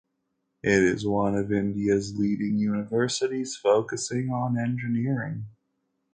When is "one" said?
1.05-1.35